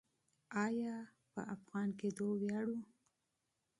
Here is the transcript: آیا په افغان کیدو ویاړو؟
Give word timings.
آیا 0.65 0.95
په 1.33 1.41
افغان 1.55 1.89
کیدو 1.99 2.27
ویاړو؟ 2.41 2.77